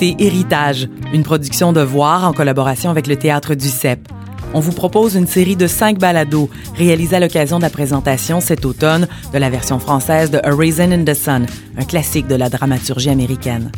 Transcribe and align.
Héritage, 0.00 0.88
une 1.12 1.22
production 1.22 1.72
de 1.72 1.80
Voir 1.80 2.24
en 2.24 2.32
collaboration 2.32 2.90
avec 2.90 3.06
le 3.06 3.16
Théâtre 3.16 3.54
du 3.54 3.68
CEP. 3.68 4.08
On 4.54 4.60
vous 4.60 4.72
propose 4.72 5.14
une 5.14 5.26
série 5.26 5.56
de 5.56 5.66
cinq 5.66 5.98
balados 5.98 6.48
réalisés 6.76 7.16
à 7.16 7.20
l'occasion 7.20 7.58
de 7.58 7.62
la 7.62 7.70
présentation 7.70 8.40
cet 8.40 8.64
automne 8.64 9.08
de 9.32 9.38
la 9.38 9.50
version 9.50 9.78
française 9.78 10.30
de 10.30 10.38
A 10.38 10.54
Raisin 10.54 10.92
in 10.92 11.04
the 11.04 11.14
Sun, 11.14 11.46
un 11.76 11.84
classique 11.84 12.28
de 12.28 12.34
la 12.34 12.48
dramaturgie 12.48 13.10
américaine. 13.10 13.72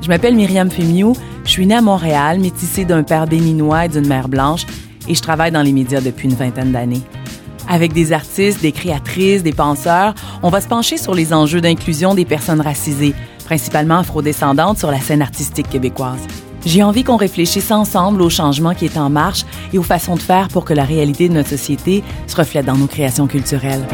Je 0.00 0.08
m'appelle 0.08 0.34
Myriam 0.34 0.70
Femiou, 0.70 1.14
je 1.44 1.50
suis 1.50 1.66
née 1.66 1.76
à 1.76 1.82
Montréal, 1.82 2.40
métissée 2.40 2.84
d'un 2.84 3.02
père 3.02 3.26
béninois 3.26 3.84
et 3.84 3.88
d'une 3.88 4.06
mère 4.06 4.28
blanche, 4.28 4.66
et 5.08 5.14
je 5.14 5.22
travaille 5.22 5.52
dans 5.52 5.62
les 5.62 5.72
médias 5.72 6.00
depuis 6.00 6.28
une 6.28 6.34
vingtaine 6.34 6.72
d'années. 6.72 7.02
Avec 7.68 7.92
des 7.92 8.12
artistes, 8.12 8.60
des 8.60 8.72
créatrices, 8.72 9.42
des 9.42 9.52
penseurs, 9.52 10.14
on 10.42 10.50
va 10.50 10.60
se 10.60 10.68
pencher 10.68 10.98
sur 10.98 11.14
les 11.14 11.32
enjeux 11.32 11.60
d'inclusion 11.60 12.14
des 12.14 12.26
personnes 12.26 12.60
racisées, 12.60 13.14
principalement 13.44 13.98
afrodescendantes 13.98 14.78
sur 14.78 14.90
la 14.90 15.00
scène 15.00 15.22
artistique 15.22 15.68
québécoise. 15.68 16.20
J'ai 16.66 16.82
envie 16.82 17.04
qu'on 17.04 17.16
réfléchisse 17.16 17.70
ensemble 17.70 18.22
au 18.22 18.30
changement 18.30 18.74
qui 18.74 18.86
est 18.86 18.96
en 18.96 19.10
marche 19.10 19.44
et 19.72 19.78
aux 19.78 19.82
façons 19.82 20.14
de 20.14 20.22
faire 20.22 20.48
pour 20.48 20.64
que 20.64 20.72
la 20.72 20.84
réalité 20.84 21.28
de 21.28 21.34
notre 21.34 21.50
société 21.50 22.02
se 22.26 22.36
reflète 22.36 22.64
dans 22.64 22.76
nos 22.76 22.86
créations 22.86 23.26
culturelles. 23.26 23.86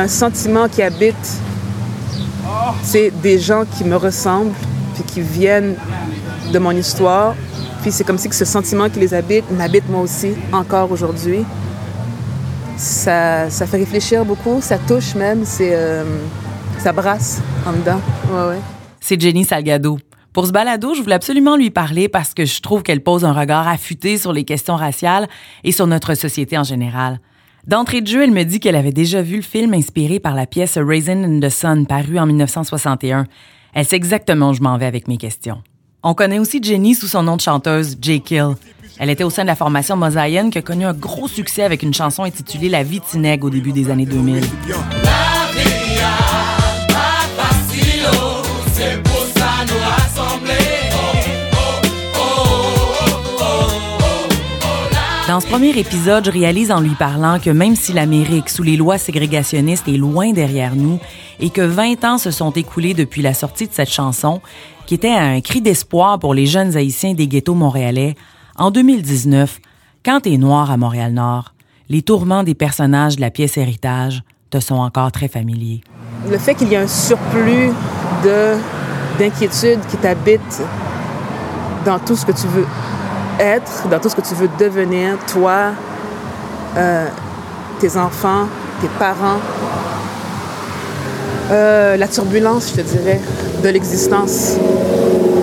Un 0.00 0.08
sentiment 0.08 0.68
qui 0.68 0.82
habite. 0.82 1.40
C'est 2.82 3.10
des 3.22 3.38
gens 3.38 3.64
qui 3.64 3.84
me 3.84 3.96
ressemblent, 3.96 4.52
puis 4.94 5.04
qui 5.04 5.20
viennent 5.20 5.76
de 6.52 6.58
mon 6.58 6.72
histoire. 6.72 7.34
Puis 7.82 7.92
c'est 7.92 8.04
comme 8.04 8.18
si 8.18 8.28
que 8.28 8.34
ce 8.34 8.44
sentiment 8.44 8.88
qui 8.88 8.98
les 8.98 9.14
habite 9.14 9.50
m'habite 9.50 9.88
moi 9.88 10.00
aussi, 10.00 10.32
encore 10.52 10.90
aujourd'hui. 10.90 11.44
Ça, 12.76 13.50
ça 13.50 13.66
fait 13.66 13.76
réfléchir 13.76 14.24
beaucoup, 14.24 14.60
ça 14.62 14.78
touche 14.78 15.14
même, 15.14 15.44
c'est, 15.44 15.72
euh, 15.74 16.04
ça 16.78 16.92
brasse 16.92 17.40
en 17.66 17.72
dedans. 17.72 18.00
Ouais, 18.32 18.48
ouais. 18.48 18.60
C'est 19.00 19.20
Jenny 19.20 19.44
Salgado. 19.44 19.98
Pour 20.32 20.46
ce 20.46 20.52
balado, 20.52 20.94
je 20.94 21.02
voulais 21.02 21.16
absolument 21.16 21.56
lui 21.56 21.70
parler 21.70 22.08
parce 22.08 22.32
que 22.32 22.46
je 22.46 22.60
trouve 22.60 22.82
qu'elle 22.82 23.02
pose 23.02 23.24
un 23.24 23.32
regard 23.32 23.68
affûté 23.68 24.16
sur 24.16 24.32
les 24.32 24.44
questions 24.44 24.76
raciales 24.76 25.28
et 25.64 25.72
sur 25.72 25.86
notre 25.86 26.14
société 26.14 26.56
en 26.56 26.64
général. 26.64 27.20
D'entrée 27.66 28.00
de 28.00 28.06
jeu, 28.06 28.22
elle 28.22 28.30
me 28.30 28.44
dit 28.44 28.58
qu'elle 28.58 28.76
avait 28.76 28.92
déjà 28.92 29.20
vu 29.20 29.36
le 29.36 29.42
film 29.42 29.74
inspiré 29.74 30.18
par 30.18 30.34
la 30.34 30.46
pièce 30.46 30.78
Raisin 30.78 31.22
in 31.24 31.40
the 31.40 31.50
Sun 31.50 31.86
paru 31.86 32.18
en 32.18 32.26
1961. 32.26 33.26
Elle 33.74 33.84
sait 33.84 33.96
exactement 33.96 34.50
où 34.50 34.54
je 34.54 34.62
m'en 34.62 34.78
vais 34.78 34.86
avec 34.86 35.08
mes 35.08 35.18
questions. 35.18 35.62
On 36.02 36.14
connaît 36.14 36.38
aussi 36.38 36.62
Jenny 36.62 36.94
sous 36.94 37.06
son 37.06 37.22
nom 37.22 37.36
de 37.36 37.42
chanteuse, 37.42 37.98
J. 38.00 38.22
Kill. 38.22 38.54
Elle 38.98 39.10
était 39.10 39.24
au 39.24 39.30
sein 39.30 39.42
de 39.42 39.48
la 39.48 39.56
formation 39.56 39.96
Mosaïenne 39.96 40.50
qui 40.50 40.58
a 40.58 40.62
connu 40.62 40.86
un 40.86 40.94
gros 40.94 41.28
succès 41.28 41.62
avec 41.62 41.82
une 41.82 41.92
chanson 41.92 42.22
intitulée 42.22 42.70
La 42.70 42.82
vie 42.82 43.00
Tineg 43.00 43.44
au 43.44 43.50
début 43.50 43.72
des 43.72 43.90
années 43.90 44.06
2000. 44.06 44.42
Dans 55.40 55.46
ce 55.46 55.52
premier 55.52 55.78
épisode, 55.78 56.26
je 56.26 56.30
réalise 56.30 56.70
en 56.70 56.80
lui 56.80 56.94
parlant 56.94 57.38
que 57.38 57.48
même 57.48 57.74
si 57.74 57.94
l'Amérique, 57.94 58.50
sous 58.50 58.62
les 58.62 58.76
lois 58.76 58.98
ségrégationnistes, 58.98 59.88
est 59.88 59.96
loin 59.96 60.32
derrière 60.32 60.76
nous 60.76 60.98
et 61.38 61.48
que 61.48 61.62
20 61.62 62.04
ans 62.04 62.18
se 62.18 62.30
sont 62.30 62.50
écoulés 62.50 62.92
depuis 62.92 63.22
la 63.22 63.32
sortie 63.32 63.66
de 63.66 63.72
cette 63.72 63.88
chanson, 63.88 64.42
qui 64.84 64.92
était 64.92 65.14
un 65.14 65.40
cri 65.40 65.62
d'espoir 65.62 66.18
pour 66.18 66.34
les 66.34 66.44
jeunes 66.44 66.76
haïtiens 66.76 67.14
des 67.14 67.26
ghettos 67.26 67.54
montréalais, 67.54 68.16
en 68.58 68.70
2019, 68.70 69.60
quand 70.04 70.20
t'es 70.20 70.36
noir 70.36 70.70
à 70.70 70.76
Montréal-Nord, 70.76 71.54
les 71.88 72.02
tourments 72.02 72.42
des 72.42 72.54
personnages 72.54 73.16
de 73.16 73.22
la 73.22 73.30
pièce 73.30 73.56
Héritage 73.56 74.22
te 74.50 74.60
sont 74.60 74.74
encore 74.76 75.10
très 75.10 75.28
familiers. 75.28 75.80
Le 76.30 76.36
fait 76.36 76.54
qu'il 76.54 76.68
y 76.68 76.74
ait 76.74 76.84
un 76.84 76.86
surplus 76.86 77.70
de, 78.22 78.56
d'inquiétude 79.18 79.80
qui 79.88 79.96
t'habite 79.96 80.62
dans 81.86 81.98
tout 81.98 82.14
ce 82.14 82.26
que 82.26 82.32
tu 82.32 82.46
veux 82.48 82.66
être, 83.40 83.88
dans 83.88 83.98
tout 83.98 84.08
ce 84.08 84.16
que 84.16 84.20
tu 84.20 84.34
veux 84.34 84.48
devenir, 84.58 85.16
toi, 85.32 85.72
euh, 86.76 87.06
tes 87.80 87.96
enfants, 87.96 88.46
tes 88.80 88.88
parents. 88.98 89.40
Euh, 91.50 91.96
la 91.96 92.06
turbulence, 92.06 92.70
je 92.70 92.82
te 92.82 92.86
dirais, 92.86 93.20
de 93.62 93.68
l'existence. 93.68 94.56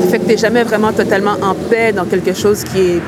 Fait 0.09 0.19
que 0.19 0.23
tu 0.23 0.29
n'es 0.29 0.37
jamais 0.37 0.63
vraiment 0.63 0.93
totalement 0.93 1.35
en 1.41 1.53
paix 1.53 1.91
dans 1.91 2.05
quelque 2.05 2.33
chose 2.33 2.63
qui 2.63 2.79
est, 2.79 3.01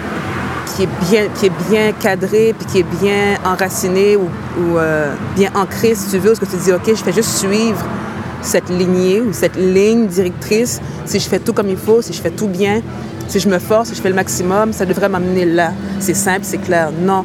qui 0.75 0.83
est, 0.83 0.89
bien, 1.09 1.27
qui 1.33 1.45
est 1.45 1.69
bien 1.69 1.91
cadré, 1.93 2.53
puis 2.57 2.65
qui 2.65 2.79
est 2.79 2.99
bien 2.99 3.37
enraciné 3.45 4.17
ou, 4.17 4.27
euh, 4.77 5.13
bien 5.35 5.51
ancré, 5.55 5.95
si 5.95 6.09
tu 6.09 6.17
veux, 6.17 6.35
ce 6.35 6.41
que 6.41 6.45
tu 6.45 6.57
dis, 6.57 6.73
OK, 6.73 6.87
je 6.87 6.95
fais 6.95 7.13
juste 7.13 7.37
suivre 7.37 7.79
cette 8.41 8.69
lignée 8.69 9.21
ou 9.21 9.31
cette 9.33 9.55
ligne 9.55 10.07
directrice. 10.07 10.81
Si 11.05 11.19
je 11.19 11.29
fais 11.29 11.39
tout 11.39 11.53
comme 11.53 11.69
il 11.69 11.77
faut, 11.77 12.01
si 12.01 12.11
je 12.11 12.21
fais 12.21 12.31
tout 12.31 12.47
bien, 12.47 12.81
si 13.29 13.39
je 13.39 13.47
me 13.47 13.59
force, 13.59 13.89
si 13.89 13.95
je 13.95 14.01
fais 14.01 14.09
le 14.09 14.15
maximum, 14.15 14.73
ça 14.73 14.85
devrait 14.85 15.07
m'amener 15.07 15.45
là. 15.45 15.71
C'est 15.99 16.15
simple, 16.15 16.41
c'est 16.43 16.57
clair. 16.57 16.91
Non. 16.91 17.23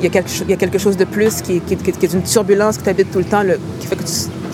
Il 0.00 0.04
y, 0.04 0.06
a 0.06 0.10
quelque, 0.10 0.30
il 0.42 0.50
y 0.50 0.52
a 0.52 0.56
quelque 0.56 0.78
chose 0.78 0.96
de 0.96 1.04
plus 1.04 1.40
qui, 1.42 1.60
qui, 1.60 1.76
qui, 1.76 1.92
qui 1.92 2.06
est 2.06 2.12
une 2.12 2.22
turbulence 2.22 2.76
qui 2.76 2.84
t'habite 2.84 3.10
tout 3.10 3.18
le 3.18 3.24
temps, 3.24 3.42
le, 3.42 3.58
qui 3.80 3.86
fait 3.86 3.96
que 3.96 4.04
tu 4.04 4.08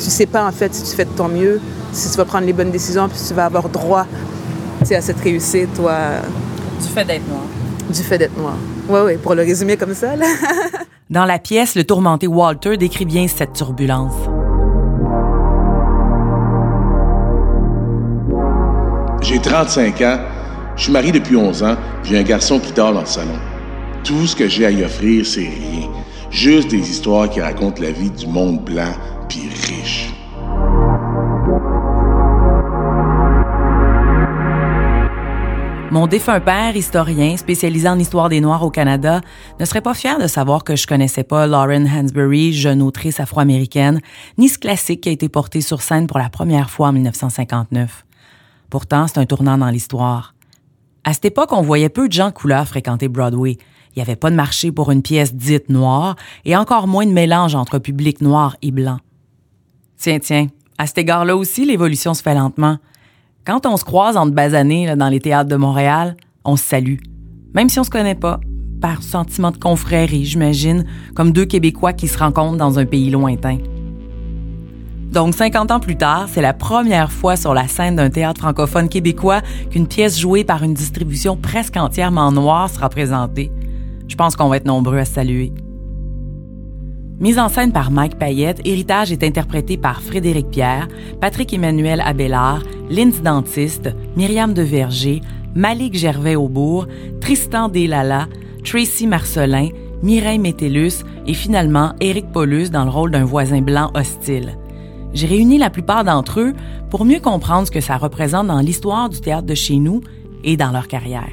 ne 0.07 0.11
sais 0.11 0.27
pas, 0.27 0.47
en 0.47 0.53
fait, 0.53 0.75
si 0.75 0.83
tu 0.85 0.97
fais 0.97 1.05
de 1.05 1.11
ton 1.11 1.29
mieux, 1.29 1.61
si 1.93 2.11
tu 2.11 2.17
vas 2.17 2.25
prendre 2.25 2.47
les 2.47 2.53
bonnes 2.53 2.71
décisions, 2.71 3.09
puis 3.09 3.19
si 3.19 3.29
tu 3.29 3.35
vas 3.35 3.47
avoir 3.47 3.69
droit 3.69 4.07
à 4.93 5.01
cette 5.01 5.21
réussite, 5.21 5.73
toi. 5.75 5.95
Du 6.81 6.89
fait 6.89 7.05
d'être 7.05 7.27
noir. 7.29 7.43
Du 7.89 8.03
fait 8.03 8.19
d'être 8.19 8.37
noir. 8.37 8.57
Oui, 8.89 9.01
oui, 9.05 9.17
pour 9.17 9.35
le 9.35 9.43
résumer 9.43 9.77
comme 9.77 9.95
ça. 9.95 10.15
Là. 10.17 10.27
Dans 11.11 11.25
la 11.25 11.39
pièce, 11.39 11.75
le 11.75 11.85
tourmenté 11.85 12.27
Walter 12.27 12.77
décrit 12.77 13.05
bien 13.05 13.27
cette 13.29 13.53
turbulence. 13.55 14.15
J'ai 19.23 19.39
35 19.39 20.01
ans. 20.03 20.19
Je 20.77 20.83
suis 20.83 20.93
marié 20.93 21.13
depuis 21.13 21.37
11 21.37 21.63
ans, 21.63 21.77
j'ai 22.03 22.19
un 22.19 22.23
garçon 22.23 22.59
qui 22.59 22.73
dort 22.73 22.93
dans 22.93 23.01
le 23.01 23.07
salon. 23.07 23.39
Tout 24.03 24.27
ce 24.27 24.35
que 24.35 24.49
j'ai 24.49 24.67
à 24.67 24.71
y 24.71 24.83
offrir, 24.83 25.25
c'est 25.25 25.41
rien. 25.41 25.89
Juste 26.31 26.71
des 26.71 26.91
histoires 26.91 27.31
qui 27.31 27.41
racontent 27.41 27.81
la 27.81 27.93
vie 27.93 28.11
du 28.11 28.27
monde 28.27 28.65
blanc 28.65 28.93
puis 29.29 29.43
riche. 29.49 30.13
Mon 35.93 36.09
défunt 36.09 36.41
père, 36.41 36.75
historien, 36.75 37.37
spécialisé 37.37 37.89
en 37.89 38.01
histoire 38.01 38.29
des 38.29 38.41
Noirs 38.41 38.65
au 38.65 38.71
Canada, 38.71 39.21
ne 39.61 39.65
serait 39.65 39.81
pas 39.81 39.95
fier 39.95 40.19
de 40.19 40.27
savoir 40.27 40.65
que 40.65 40.75
je 40.75 40.89
connaissais 40.89 41.23
pas 41.23 41.47
Lauren 41.47 41.87
Hansberry, 41.87 42.53
jeune 42.53 42.83
autrice 42.83 43.21
afro-américaine, 43.21 44.01
ni 44.39 44.49
ce 44.49 44.59
classique 44.59 45.03
qui 45.03 45.09
a 45.09 45.13
été 45.13 45.29
porté 45.29 45.61
sur 45.61 45.83
scène 45.83 46.09
pour 46.09 46.19
la 46.19 46.31
première 46.31 46.69
fois 46.69 46.89
en 46.89 46.93
1959. 46.93 48.05
Pourtant, 48.71 49.07
c'est 49.07 49.19
un 49.19 49.27
tournant 49.27 49.57
dans 49.57 49.71
l'histoire. 49.71 50.34
À 51.05 51.13
cette 51.13 51.27
époque, 51.27 51.53
on 51.53 51.63
voyait 51.63 51.91
peu 51.91 52.09
de 52.09 52.13
gens 52.13 52.31
couleurs 52.31 52.67
fréquenter 52.67 53.09
Broadway. 53.09 53.59
Il 53.95 53.99
n'y 53.99 54.03
avait 54.03 54.17
pas 54.17 54.31
de 54.31 54.37
marché 54.37 54.73
pour 54.73 54.91
une 54.91 55.03
pièce 55.03 55.35
dite 55.35 55.69
noire 55.69 56.17
et 56.45 56.57
encore 56.57 56.89
moins 56.89 57.07
de 57.07 57.13
mélange 57.13 57.55
entre 57.55 57.79
public 57.79 58.21
noir 58.23 58.57
et 58.63 58.71
blanc. 58.71 58.99
Tiens, 59.99 60.19
tiens, 60.19 60.49
à 60.79 60.87
cet 60.87 60.99
égard-là 60.99 61.37
aussi, 61.37 61.65
l'évolution 61.65 62.15
se 62.15 62.23
fait 62.23 62.35
lentement. 62.35 62.79
Quand 63.45 63.67
on 63.67 63.77
se 63.77 63.85
croise 63.85 64.17
entre 64.17 64.33
basanés 64.33 64.97
dans 64.97 65.09
les 65.09 65.21
théâtres 65.21 65.51
de 65.51 65.57
Montréal, 65.57 66.17
on 66.45 66.57
se 66.57 66.65
salue. 66.65 66.97
Même 67.55 67.69
si 67.69 67.79
on 67.79 67.85
se 67.85 67.91
connaît 67.91 68.15
pas, 68.15 68.41
par 68.81 69.03
sentiment 69.03 69.51
de 69.51 69.59
confrérie, 69.59 70.25
j'imagine, 70.25 70.85
comme 71.15 71.31
deux 71.31 71.45
Québécois 71.45 71.93
qui 71.93 72.09
se 72.09 72.19
rencontrent 72.19 72.57
dans 72.57 72.79
un 72.79 72.87
pays 72.87 73.11
lointain. 73.11 73.59
Donc, 75.15 75.33
50 75.33 75.71
ans 75.71 75.79
plus 75.79 75.95
tard, 75.95 76.27
c'est 76.29 76.43
la 76.43 76.53
première 76.53 77.13
fois 77.13 77.37
sur 77.37 77.55
la 77.55 77.69
scène 77.69 77.95
d'un 77.95 78.11
théâtre 78.11 78.41
francophone 78.41 78.89
québécois 78.89 79.43
qu'une 79.71 79.87
pièce 79.87 80.19
jouée 80.19 80.43
par 80.43 80.65
une 80.65 80.75
distribution 80.75 81.37
presque 81.37 81.77
entièrement 81.77 82.33
noire 82.33 82.69
sera 82.69 82.89
présentée. 82.89 83.53
Je 84.09 84.17
pense 84.17 84.35
qu'on 84.35 84.49
va 84.49 84.57
être 84.57 84.67
nombreux 84.67 84.99
à 84.99 85.05
saluer. 85.05 85.53
Mise 87.21 87.39
en 87.39 87.49
scène 87.49 87.71
par 87.71 87.93
Mike 87.93 88.19
Payette, 88.19 88.61
Héritage 88.65 89.13
est 89.13 89.23
interprété 89.23 89.77
par 89.77 90.03
Frédéric 90.03 90.51
Pierre, 90.51 90.89
Patrick 91.21 91.55
Emmanuel 91.55 92.03
Abélard, 92.05 92.65
Lindsay 92.91 93.23
Dentiste, 93.23 93.91
Myriam 94.17 94.53
Deverger, 94.53 95.21
Malik 95.55 95.97
Gervais-Aubourg, 95.97 96.89
Tristan 97.21 97.69
Delala, 97.69 98.27
Tracy 98.65 99.07
Marcelin, 99.07 99.69
Mireille 100.03 100.41
Métellus 100.41 101.05
et 101.29 101.35
finalement 101.35 101.93
Éric 102.01 102.33
Paulus 102.33 102.71
dans 102.71 102.85
le 102.85 102.91
rôle 102.91 103.13
d'un 103.13 103.25
voisin 103.25 103.61
blanc 103.61 103.93
hostile. 103.95 104.57
J'ai 105.15 105.29
réuni 105.29 105.59
la 105.59 105.71
plupart 105.71 106.03
d'entre 106.03 106.41
eux 106.41 106.55
pour 106.91 107.05
mieux 107.05 107.21
comprendre 107.21 107.67
ce 107.67 107.71
que 107.71 107.81
ça 107.81 107.97
représente 107.97 108.49
dans 108.49 108.59
l'histoire 108.59 109.09
du 109.09 109.21
théâtre 109.21 109.47
de 109.47 109.55
chez 109.55 109.77
nous 109.77 110.03
et 110.43 110.57
dans 110.57 110.73
leur 110.73 110.89
carrière. 110.89 111.31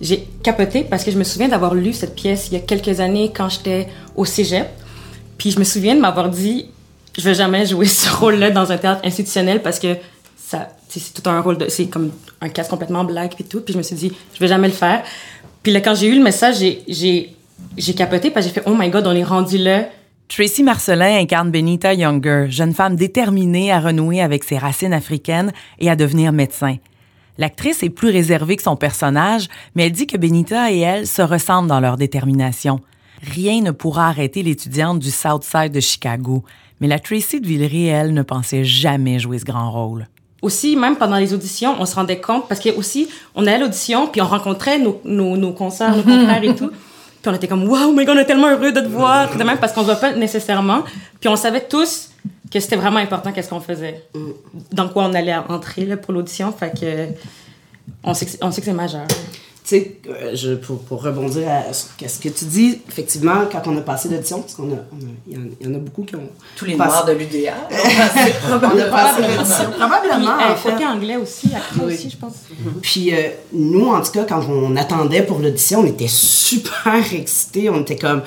J'ai 0.00 0.26
capoté 0.42 0.82
parce 0.82 1.04
que 1.04 1.10
je 1.10 1.18
me 1.18 1.22
souviens 1.22 1.48
d'avoir 1.48 1.74
lu 1.74 1.92
cette 1.92 2.14
pièce 2.14 2.48
il 2.48 2.54
y 2.54 2.56
a 2.56 2.60
quelques 2.60 3.00
années 3.00 3.30
quand 3.34 3.50
j'étais 3.50 3.88
au 4.16 4.24
cégep. 4.24 4.66
Puis 5.36 5.50
je 5.50 5.58
me 5.58 5.64
souviens 5.64 5.94
de 5.94 6.00
m'avoir 6.00 6.30
dit, 6.30 6.66
je 7.16 7.22
vais 7.22 7.34
jamais 7.34 7.66
jouer 7.66 7.86
ce 7.86 8.10
rôle-là 8.16 8.50
dans 8.50 8.72
un 8.72 8.78
théâtre 8.78 9.02
institutionnel 9.04 9.60
parce 9.60 9.78
que 9.78 9.96
ça, 10.36 10.70
c'est 10.88 11.12
tout 11.12 11.28
un 11.28 11.40
rôle 11.40 11.58
de, 11.58 11.68
c'est 11.68 11.86
comme 11.86 12.10
un 12.40 12.48
casque 12.48 12.70
complètement 12.70 13.04
black 13.04 13.34
puis 13.34 13.44
tout. 13.44 13.60
Puis 13.60 13.74
je 13.74 13.78
me 13.78 13.82
suis 13.82 13.94
dit, 13.94 14.12
je 14.34 14.40
vais 14.40 14.48
jamais 14.48 14.68
le 14.68 14.74
faire. 14.74 15.02
Puis 15.62 15.70
là, 15.70 15.82
quand 15.82 15.94
j'ai 15.94 16.06
eu 16.06 16.16
le 16.16 16.22
message, 16.22 16.56
j'ai, 16.88 17.36
j'ai 17.76 17.94
capoté 17.94 18.30
parce 18.30 18.46
que 18.46 18.52
j'ai 18.52 18.60
fait, 18.60 18.68
oh 18.68 18.74
my 18.74 18.88
god, 18.88 19.06
on 19.06 19.12
est 19.12 19.22
rendu 19.22 19.58
là. 19.58 19.84
Tracy 20.34 20.62
Marcelin 20.62 21.18
incarne 21.18 21.50
Benita 21.50 21.92
Younger, 21.92 22.46
jeune 22.48 22.72
femme 22.72 22.96
déterminée 22.96 23.70
à 23.70 23.80
renouer 23.80 24.22
avec 24.22 24.44
ses 24.44 24.56
racines 24.56 24.94
africaines 24.94 25.52
et 25.78 25.90
à 25.90 25.94
devenir 25.94 26.32
médecin. 26.32 26.76
L'actrice 27.36 27.82
est 27.82 27.90
plus 27.90 28.08
réservée 28.08 28.56
que 28.56 28.62
son 28.62 28.76
personnage, 28.76 29.48
mais 29.74 29.84
elle 29.84 29.92
dit 29.92 30.06
que 30.06 30.16
Benita 30.16 30.72
et 30.72 30.78
elle 30.78 31.06
se 31.06 31.20
ressemblent 31.20 31.68
dans 31.68 31.80
leur 31.80 31.98
détermination. 31.98 32.80
Rien 33.20 33.60
ne 33.60 33.72
pourra 33.72 34.08
arrêter 34.08 34.42
l'étudiante 34.42 35.00
du 35.00 35.10
South 35.10 35.44
Side 35.44 35.72
de 35.72 35.80
Chicago, 35.80 36.44
mais 36.80 36.88
la 36.88 36.98
Tracy 36.98 37.42
de 37.42 37.46
Villeray, 37.46 37.84
elle, 37.88 38.14
ne 38.14 38.22
pensait 38.22 38.64
jamais 38.64 39.18
jouer 39.18 39.38
ce 39.38 39.44
grand 39.44 39.70
rôle. 39.70 40.08
Aussi, 40.40 40.76
même 40.76 40.96
pendant 40.96 41.18
les 41.18 41.34
auditions, 41.34 41.76
on 41.78 41.84
se 41.84 41.94
rendait 41.94 42.22
compte, 42.22 42.48
parce 42.48 42.60
que 42.62 42.74
aussi, 42.74 43.06
on 43.34 43.42
allait 43.42 43.56
à 43.56 43.58
l'audition, 43.58 44.06
puis 44.06 44.22
on 44.22 44.28
rencontrait 44.28 44.78
nos, 44.78 44.98
nos, 45.04 45.36
nos 45.36 45.52
concerts, 45.52 45.94
nos 45.94 46.02
confrères 46.02 46.42
et 46.42 46.54
tout. 46.54 46.70
Puis 47.22 47.30
on 47.30 47.34
était 47.34 47.46
comme, 47.46 47.68
wow, 47.68 47.92
my 47.92 48.04
god, 48.04 48.16
on 48.16 48.20
est 48.20 48.24
tellement 48.24 48.48
heureux 48.48 48.72
de 48.72 48.80
te 48.80 48.88
voir. 48.88 49.36
De 49.36 49.44
même 49.44 49.58
parce 49.58 49.72
qu'on 49.72 49.82
ne 49.82 49.86
voit 49.86 49.96
pas 49.96 50.12
nécessairement. 50.12 50.82
Puis 51.20 51.28
on 51.28 51.36
savait 51.36 51.60
tous 51.60 52.10
que 52.52 52.58
c'était 52.58 52.76
vraiment 52.76 52.98
important 52.98 53.32
qu'est-ce 53.32 53.48
qu'on 53.48 53.60
faisait. 53.60 54.02
Dans 54.72 54.88
quoi 54.88 55.04
on 55.04 55.14
allait 55.14 55.36
entrer 55.36 55.84
là, 55.84 55.96
pour 55.96 56.12
l'audition. 56.12 56.52
Fait 56.52 56.72
que 56.78 57.06
on 58.02 58.12
sait 58.12 58.26
que, 58.26 58.32
on 58.42 58.50
sait 58.50 58.60
que 58.60 58.64
c'est 58.64 58.72
majeur. 58.72 59.06
Tu 59.72 59.78
sais, 59.78 59.96
euh, 60.10 60.34
je, 60.34 60.54
pour, 60.54 60.80
pour 60.80 61.02
rebondir 61.02 61.48
à 61.48 61.72
ce 61.72 61.84
que- 61.98 62.06
ce 62.06 62.18
que 62.18 62.28
tu 62.28 62.44
dis, 62.44 62.78
effectivement, 62.88 63.44
quand 63.50 63.62
on 63.68 63.76
a 63.78 63.80
passé 63.80 64.10
l'audition, 64.10 64.42
parce 64.42 64.52
qu'on 64.54 64.70
a, 64.70 64.76
il 65.26 65.32
y, 65.32 65.36
en- 65.38 65.40
il 65.60 65.66
y 65.66 65.70
en 65.70 65.74
a 65.74 65.78
beaucoup 65.78 66.02
qui 66.02 66.14
ont. 66.14 66.28
Tous 66.56 66.66
les 66.66 66.74
passé- 66.76 66.90
noirs 66.90 67.04
de 67.06 67.12
l'UDA. 67.12 67.54
On 67.70 68.78
a 68.78 68.84
passé 68.90 69.22
l'audition. 69.22 69.64
Puis, 69.70 69.78
Probablement. 69.80 70.34
elle 70.40 70.52
en 70.52 70.56
fait. 70.56 70.84
anglais 70.84 71.16
aussi, 71.16 71.48
après 71.56 71.86
Oui. 71.86 71.94
aussi, 71.94 72.10
je 72.10 72.16
pense. 72.18 72.34
Puis 72.82 73.14
euh, 73.14 73.28
nous, 73.54 73.86
en 73.88 74.02
tout 74.02 74.12
cas, 74.12 74.24
quand 74.24 74.42
on 74.46 74.76
attendait 74.76 75.22
pour 75.22 75.38
l'audition, 75.38 75.80
on 75.80 75.86
était 75.86 76.06
super 76.08 77.02
excités. 77.14 77.70
On 77.70 77.80
était 77.80 77.96
comme, 77.96 78.20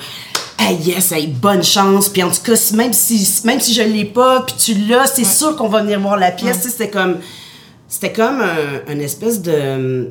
hey, 0.58 0.76
yes, 0.76 1.12
hey, 1.12 1.28
bonne 1.28 1.62
chance. 1.62 2.08
Puis 2.08 2.24
en 2.24 2.30
tout 2.30 2.42
cas, 2.42 2.56
si- 2.56 2.74
même 2.74 2.92
si, 2.92 3.42
même 3.44 3.60
si 3.60 3.72
je 3.72 3.82
l'ai 3.82 4.04
pas, 4.04 4.40
puis 4.42 4.56
tu 4.58 4.74
l'as, 4.88 5.06
c'est 5.06 5.24
sûr 5.24 5.54
qu'on 5.54 5.68
va 5.68 5.82
venir 5.82 6.00
voir 6.00 6.16
la 6.16 6.32
pièce. 6.32 6.56
Tu 6.56 6.62
sais, 6.64 6.70
C'était 6.70 6.90
comme, 6.90 7.18
c'était 7.86 8.12
comme 8.12 8.40
un, 8.40 8.92
une 8.92 9.00
espèce 9.00 9.40
de, 9.40 10.10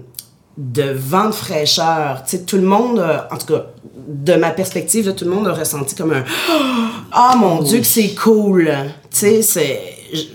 de 0.57 0.83
vent 0.95 1.25
de 1.27 1.33
fraîcheur. 1.33 2.23
Tu 2.25 2.37
sais, 2.37 2.43
tout 2.43 2.55
le 2.57 2.63
monde, 2.63 2.99
euh, 2.99 3.17
en 3.31 3.37
tout 3.37 3.47
cas, 3.53 3.65
de 4.07 4.33
ma 4.35 4.51
perspective, 4.51 5.05
là, 5.07 5.13
tout 5.13 5.25
le 5.25 5.31
monde 5.31 5.47
a 5.47 5.53
ressenti 5.53 5.95
comme 5.95 6.13
un 6.13 6.23
Ah 7.11 7.35
mon 7.37 7.61
Dieu, 7.61 7.79
que 7.79 7.85
c'est 7.85 8.13
cool. 8.15 8.71
Tu 9.11 9.17
sais, 9.17 9.41
c'est 9.41 9.81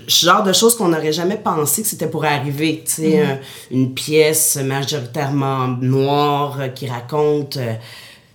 ce 0.07 0.25
genre 0.25 0.43
de 0.43 0.53
choses 0.53 0.75
qu'on 0.75 0.89
n'aurait 0.89 1.13
jamais 1.13 1.37
pensé 1.37 1.81
que 1.81 1.87
c'était 1.87 2.07
pour 2.07 2.25
arriver. 2.25 2.83
Tu 2.85 2.91
sais, 2.93 3.19
un- 3.21 3.39
une 3.71 3.93
pièce 3.93 4.57
majoritairement 4.57 5.67
noire 5.81 6.57
euh, 6.59 6.67
qui 6.67 6.87
raconte. 6.87 7.57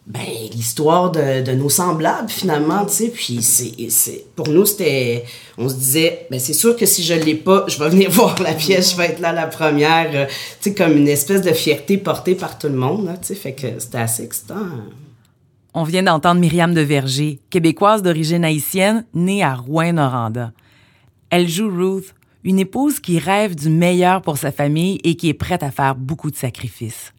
Ben, 0.07 0.21
l'histoire 0.53 1.11
de, 1.11 1.43
de 1.43 1.53
nos 1.53 1.69
semblables, 1.69 2.29
finalement, 2.29 2.87
tu 2.87 2.93
sais. 2.93 3.09
Puis, 3.09 3.43
c'est, 3.43 4.25
pour 4.37 4.49
nous, 4.49 4.65
c'était... 4.65 5.25
On 5.59 5.69
se 5.69 5.75
disait, 5.75 6.27
ben, 6.31 6.39
c'est 6.39 6.53
sûr 6.53 6.77
que 6.77 6.87
si 6.87 7.03
je 7.03 7.15
l'ai 7.15 7.35
pas, 7.35 7.65
je 7.67 7.79
vais 7.79 7.89
venir 7.89 8.11
voir 8.13 8.41
la 8.41 8.55
pièce, 8.55 8.93
je 8.93 8.97
vais 8.97 9.07
être 9.07 9.21
là 9.21 9.33
la 9.33 9.49
première. 9.49 10.11
euh, 10.15 10.27
tu 10.61 10.71
sais, 10.71 10.75
comme 10.75 10.97
une 10.97 11.09
espèce 11.09 11.43
de 11.43 11.53
fierté 11.53 11.99
portée 11.99 12.37
par 12.37 12.57
tout 12.57 12.69
le 12.69 12.77
monde, 12.77 13.11
tu 13.21 13.29
sais. 13.29 13.35
Fait 13.35 13.53
que 13.53 13.67
c'était 13.79 13.99
assez 13.99 14.23
excitant. 14.23 14.67
On 15.75 15.83
vient 15.83 16.05
d'entendre 16.05 16.41
Myriam 16.41 16.73
de 16.73 16.81
Verger, 16.81 17.41
québécoise 17.51 18.03
d'origine 18.03 18.45
haïtienne, 18.45 19.05
née 19.13 19.43
à 19.43 19.57
Rouen-Noranda. 19.57 20.53
Elle 21.31 21.49
joue 21.49 21.69
Ruth, 21.69 22.15
une 22.45 22.61
épouse 22.61 23.01
qui 23.01 23.19
rêve 23.19 23.57
du 23.57 23.69
meilleur 23.69 24.23
pour 24.23 24.39
sa 24.39 24.53
famille 24.53 25.01
et 25.03 25.17
qui 25.17 25.29
est 25.29 25.35
prête 25.35 25.65
à 25.65 25.73
faire 25.73 25.97
beaucoup 25.97 26.31
de 26.31 26.37
sacrifices. 26.37 27.13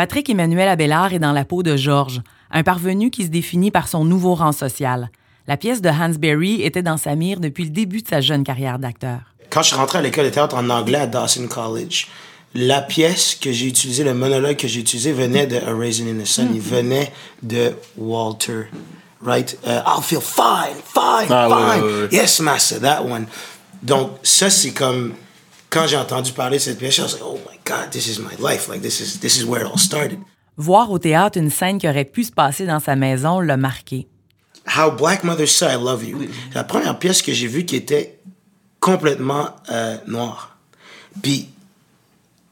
Patrick 0.00 0.30
Emmanuel 0.30 0.70
Abélard 0.70 1.12
est 1.12 1.18
dans 1.18 1.32
la 1.32 1.44
peau 1.44 1.62
de 1.62 1.76
Georges, 1.76 2.22
un 2.50 2.62
parvenu 2.62 3.10
qui 3.10 3.24
se 3.24 3.28
définit 3.28 3.70
par 3.70 3.86
son 3.86 4.02
nouveau 4.02 4.34
rang 4.34 4.52
social. 4.52 5.10
La 5.46 5.58
pièce 5.58 5.82
de 5.82 5.90
Hans 5.90 6.14
Berry 6.18 6.62
était 6.62 6.80
dans 6.82 6.96
sa 6.96 7.14
mire 7.16 7.38
depuis 7.38 7.64
le 7.64 7.70
début 7.70 8.00
de 8.00 8.08
sa 8.08 8.22
jeune 8.22 8.42
carrière 8.42 8.78
d'acteur. 8.78 9.18
Quand 9.50 9.60
je 9.60 9.66
suis 9.66 9.76
rentré 9.76 9.98
à 9.98 10.00
l'école 10.00 10.24
de 10.24 10.30
théâtre 10.30 10.56
en 10.56 10.70
anglais 10.70 11.00
à 11.00 11.06
Dawson 11.06 11.46
College, 11.48 12.06
la 12.54 12.80
pièce 12.80 13.34
que 13.34 13.52
j'ai 13.52 13.66
utilisée, 13.66 14.02
le 14.02 14.14
monologue 14.14 14.56
que 14.56 14.66
j'ai 14.66 14.80
utilisé 14.80 15.12
venait 15.12 15.46
de 15.46 15.56
A 15.56 15.76
Raisin 15.76 16.06
in 16.06 16.22
the 16.22 16.26
Sun. 16.26 16.48
Il 16.54 16.62
venait 16.62 17.12
de 17.42 17.74
Walter. 17.98 18.70
Right? 19.22 19.54
Uh, 19.66 19.82
I'll 19.86 20.02
feel 20.02 20.22
fine, 20.22 20.76
fine, 20.82 21.28
Ah, 21.28 21.46
ouais, 21.46 21.54
fine. 21.74 21.84
ouais, 21.84 22.00
ouais. 22.04 22.08
Yes, 22.10 22.40
master, 22.40 22.80
that 22.80 23.04
one. 23.04 23.26
Donc, 23.82 24.12
ça, 24.22 24.48
c'est 24.48 24.72
comme. 24.72 25.12
Quand 25.70 25.86
j'ai 25.86 25.96
entendu 25.96 26.32
parler 26.32 26.58
de 26.58 26.62
cette 26.62 26.78
pièce, 26.78 26.96
je 26.96 27.02
me 27.02 27.06
like, 27.06 27.22
oh 27.24 27.38
my 27.48 27.58
God, 27.64 27.90
this 27.92 28.08
is 28.08 28.18
my 28.18 28.34
life. 28.40 28.68
Like, 28.68 28.82
this 28.82 29.00
is, 29.00 29.20
this 29.20 29.38
is 29.38 29.44
where 29.44 29.62
it 29.62 29.70
all 29.70 29.78
started. 29.78 30.18
Voir 30.56 30.90
au 30.90 30.98
théâtre 30.98 31.38
une 31.38 31.50
scène 31.50 31.78
qui 31.78 31.88
aurait 31.88 32.04
pu 32.04 32.24
se 32.24 32.32
passer 32.32 32.66
dans 32.66 32.80
sa 32.80 32.96
maison 32.96 33.40
l'a 33.40 33.56
marqué. 33.56 34.08
How 34.76 34.90
Black 34.90 35.22
Mother 35.22 35.48
Say 35.48 35.72
I 35.72 35.78
Love 35.82 36.04
You. 36.04 36.18
C'est 36.48 36.56
la 36.56 36.64
première 36.64 36.98
pièce 36.98 37.22
que 37.22 37.32
j'ai 37.32 37.46
vue 37.46 37.64
qui 37.64 37.76
était 37.76 38.18
complètement 38.80 39.50
euh, 39.70 39.96
noire. 40.06 40.56
Puis, 41.22 41.48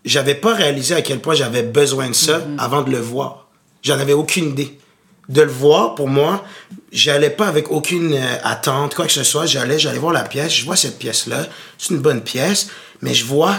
j'avais 0.05 0.35
pas 0.37 0.55
réalisé 0.55 0.95
à 0.95 1.03
quel 1.03 1.21
point 1.21 1.35
j'avais 1.35 1.63
besoin 1.63 2.09
de 2.09 2.15
ça 2.15 2.41
avant 2.57 2.83
de 2.83 2.91
le 2.91 2.99
voir. 2.99 3.49
J'en 3.83 3.99
avais 3.99 4.13
aucune 4.13 4.51
idée. 4.51 4.79
De 5.29 5.43
le 5.43 5.51
voir, 5.51 5.95
pour 5.95 6.09
moi, 6.09 6.45
j'allais 6.91 7.31
pas 7.31 7.47
avec 7.47 7.71
aucune 7.71 8.15
euh, 8.15 8.37
attente, 8.45 8.95
quoi 8.95 9.07
que 9.07 9.13
ce 9.13 9.25
soit. 9.25 9.47
J'allais, 9.47 9.79
j'allais 9.79 9.99
voir 9.99 10.13
la 10.13 10.25
pièce. 10.25 10.53
Je 10.53 10.65
vois 10.65 10.77
cette 10.77 10.99
pièce-là. 10.99 11.47
C'est 11.77 11.91
une 11.91 12.01
bonne 12.01 12.23
pièce, 12.23 12.69
mais 13.03 13.13
je 13.13 13.27
vois 13.27 13.57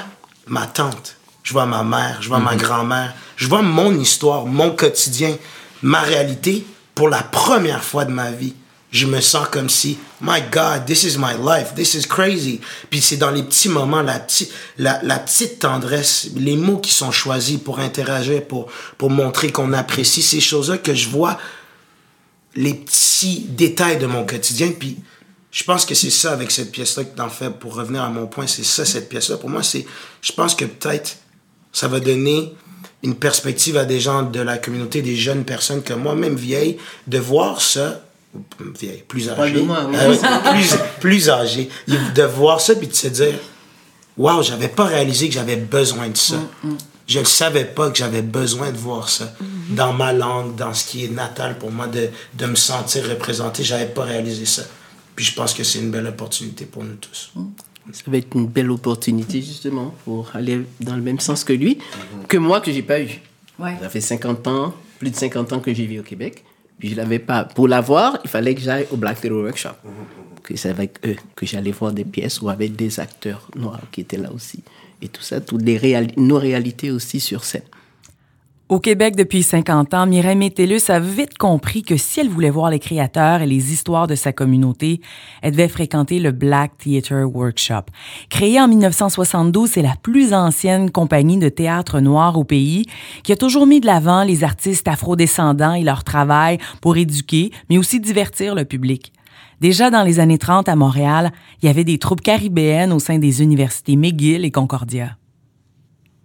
ma 0.47 0.65
tante. 0.65 1.15
Je 1.43 1.53
vois 1.53 1.67
ma 1.67 1.83
mère. 1.83 2.17
Je 2.21 2.27
vois 2.27 2.39
ma 2.39 2.55
grand-mère. 2.55 3.13
Je 3.35 3.47
vois 3.47 3.61
mon 3.61 3.97
histoire, 3.99 4.45
mon 4.45 4.71
quotidien, 4.71 5.37
ma 5.81 6.01
réalité 6.01 6.65
pour 6.95 7.07
la 7.07 7.21
première 7.21 7.83
fois 7.83 8.03
de 8.03 8.11
ma 8.11 8.31
vie. 8.31 8.53
Je 8.91 9.05
me 9.05 9.21
sens 9.21 9.47
comme 9.49 9.69
si, 9.69 9.99
my 10.19 10.41
God, 10.51 10.85
this 10.87 11.03
is 11.03 11.17
my 11.19 11.35
life, 11.39 11.75
this 11.75 11.93
is 11.93 12.07
crazy. 12.07 12.59
Puis 12.89 13.01
c'est 13.01 13.17
dans 13.17 13.29
les 13.29 13.43
petits 13.43 13.69
moments, 13.69 14.01
la, 14.01 14.17
petite 14.17 14.51
la, 14.79 14.99
la 15.03 15.19
petite 15.19 15.59
tendresse, 15.59 16.29
les 16.35 16.55
mots 16.55 16.79
qui 16.79 16.91
sont 16.91 17.11
choisis 17.11 17.59
pour 17.59 17.79
interagir, 17.79 18.43
pour, 18.45 18.67
pour 18.97 19.11
montrer 19.11 19.51
qu'on 19.51 19.73
apprécie 19.73 20.23
ces 20.23 20.41
choses-là 20.41 20.79
que 20.79 20.95
je 20.95 21.07
vois 21.07 21.37
les 22.55 22.73
petits 22.73 23.45
détails 23.49 23.97
de 23.97 24.05
mon 24.05 24.25
quotidien. 24.25 24.71
Puis 24.77 24.97
je 25.51 25.63
pense 25.63 25.85
que 25.85 25.95
c'est 25.95 26.09
ça 26.09 26.31
avec 26.31 26.51
cette 26.51 26.71
pièce-là 26.71 27.03
que 27.05 27.15
t'en 27.15 27.29
fais, 27.29 27.49
pour 27.49 27.75
revenir 27.75 28.03
à 28.03 28.09
mon 28.09 28.27
point, 28.27 28.47
c'est 28.47 28.63
ça 28.63 28.85
cette 28.85 29.09
pièce-là. 29.09 29.37
Pour 29.37 29.49
moi, 29.49 29.63
c'est, 29.63 29.85
je 30.21 30.31
pense 30.31 30.55
que 30.55 30.65
peut-être 30.65 31.17
ça 31.71 31.87
va 31.87 31.99
donner 31.99 32.53
une 33.03 33.15
perspective 33.15 33.77
à 33.77 33.85
des 33.85 33.99
gens 33.99 34.23
de 34.23 34.39
la 34.41 34.57
communauté, 34.57 35.01
des 35.01 35.15
jeunes 35.15 35.45
personnes 35.45 35.81
comme 35.81 36.01
moi, 36.01 36.15
même 36.15 36.35
vieilles, 36.35 36.77
de 37.07 37.17
voir 37.17 37.61
ça, 37.61 38.03
ou 38.35 38.41
vieille, 38.77 39.03
plus 39.07 39.29
âgées, 39.29 39.61
moi, 39.61 39.87
oui. 39.89 39.95
euh, 39.97 40.51
plus, 40.51 40.75
plus 40.99 41.29
âgées, 41.29 41.69
de 41.87 42.23
voir 42.23 42.61
ça 42.61 42.75
puis 42.75 42.87
de 42.87 42.93
se 42.93 43.07
dire, 43.07 43.33
waouh, 44.17 44.43
j'avais 44.43 44.67
pas 44.67 44.85
réalisé 44.85 45.29
que 45.29 45.33
j'avais 45.33 45.55
besoin 45.55 46.09
de 46.09 46.17
ça. 46.17 46.35
Je 47.07 47.19
ne 47.19 47.25
savais 47.25 47.65
pas 47.65 47.89
que 47.89 47.97
j'avais 47.97 48.21
besoin 48.21 48.71
de 48.71 48.77
voir 48.77 49.09
ça 49.09 49.33
dans 49.69 49.93
ma 49.93 50.11
langue, 50.13 50.55
dans 50.55 50.73
ce 50.73 50.85
qui 50.85 51.05
est 51.05 51.09
natal 51.09 51.57
pour 51.57 51.71
moi, 51.71 51.87
de, 51.87 52.09
de 52.33 52.45
me 52.45 52.55
sentir 52.55 53.07
représenté. 53.09 53.63
J'avais 53.63 53.85
pas 53.87 54.03
réalisé 54.03 54.45
ça. 54.45 54.63
Puis 55.15 55.25
je 55.25 55.33
pense 55.35 55.53
que 55.53 55.63
c'est 55.63 55.79
une 55.79 55.91
belle 55.91 56.07
opportunité 56.07 56.65
pour 56.65 56.83
nous 56.83 56.95
tous. 56.95 57.31
Ça 57.91 58.03
va 58.07 58.17
être 58.17 58.35
une 58.35 58.47
belle 58.47 58.69
opportunité, 58.71 59.41
justement, 59.41 59.93
pour 60.05 60.29
aller 60.35 60.61
dans 60.79 60.95
le 60.95 61.01
même 61.01 61.19
sens 61.19 61.43
que 61.43 61.53
lui, 61.53 61.79
que 62.27 62.37
moi, 62.37 62.61
que 62.61 62.71
j'ai 62.71 62.83
pas 62.83 63.01
eu. 63.01 63.09
Ouais. 63.57 63.75
Ça 63.81 63.89
fait 63.89 64.01
50 64.01 64.47
ans, 64.47 64.73
plus 64.99 65.09
de 65.09 65.15
50 65.15 65.53
ans 65.53 65.59
que 65.59 65.73
j'ai 65.73 65.85
vis 65.85 65.99
au 65.99 66.03
Québec. 66.03 66.43
Puis 66.77 66.89
je 66.91 66.95
l'avais 66.95 67.19
pas. 67.19 67.43
Pour 67.43 67.67
l'avoir, 67.67 68.19
il 68.23 68.29
fallait 68.29 68.55
que 68.55 68.61
j'aille 68.61 68.85
au 68.91 68.95
Black 68.95 69.19
Theatre 69.19 69.35
Workshop. 69.37 69.71
Que 70.43 70.55
c'est 70.55 70.69
avec 70.69 70.97
eux 71.05 71.15
que 71.35 71.45
j'allais 71.45 71.71
voir 71.71 71.91
des 71.91 72.05
pièces 72.05 72.41
ou 72.41 72.49
avec 72.49 72.75
des 72.75 72.99
acteurs 72.99 73.49
noirs 73.55 73.81
qui 73.91 74.01
étaient 74.01 74.17
là 74.17 74.31
aussi. 74.33 74.63
Et 75.01 75.07
tout 75.09 75.21
ça, 75.21 75.41
toutes 75.41 75.61
les 75.63 75.77
réali- 75.77 76.13
nos 76.17 76.37
réalités 76.39 76.91
aussi 76.91 77.19
sur 77.19 77.43
scène. 77.43 77.63
Au 78.69 78.79
Québec 78.79 79.15
depuis 79.15 79.41
50 79.41 79.95
ans, 79.95 80.05
Mireille 80.05 80.35
Métellus 80.35 80.83
a 80.89 80.99
vite 80.99 81.39
compris 81.39 81.81
que 81.81 81.97
si 81.97 82.19
elle 82.19 82.29
voulait 82.29 82.51
voir 82.51 82.69
les 82.69 82.77
créateurs 82.77 83.41
et 83.41 83.47
les 83.47 83.73
histoires 83.73 84.05
de 84.05 84.13
sa 84.13 84.31
communauté, 84.31 85.01
elle 85.41 85.53
devait 85.53 85.67
fréquenter 85.67 86.19
le 86.19 86.31
Black 86.31 86.77
Theatre 86.77 87.23
Workshop. 87.23 87.85
Créé 88.29 88.61
en 88.61 88.67
1972, 88.67 89.71
c'est 89.71 89.81
la 89.81 89.95
plus 90.03 90.35
ancienne 90.35 90.91
compagnie 90.91 91.39
de 91.39 91.49
théâtre 91.49 91.99
noir 91.99 92.37
au 92.37 92.43
pays 92.43 92.85
qui 93.23 93.31
a 93.31 93.35
toujours 93.35 93.65
mis 93.65 93.79
de 93.79 93.87
l'avant 93.87 94.23
les 94.23 94.43
artistes 94.43 94.87
afrodescendants 94.87 95.73
et 95.73 95.83
leur 95.83 96.03
travail 96.03 96.59
pour 96.79 96.95
éduquer, 96.95 97.49
mais 97.71 97.79
aussi 97.79 97.99
divertir 97.99 98.53
le 98.53 98.65
public. 98.65 99.13
Déjà 99.61 99.89
dans 99.89 100.03
les 100.03 100.19
années 100.19 100.37
30 100.37 100.69
à 100.69 100.75
Montréal, 100.75 101.31
il 101.63 101.65
y 101.65 101.69
avait 101.69 101.83
des 101.83 101.97
troupes 101.97 102.21
caribéennes 102.21 102.93
au 102.93 102.99
sein 102.99 103.17
des 103.17 103.41
universités 103.41 103.95
McGill 103.95 104.45
et 104.45 104.51
Concordia. 104.51 105.18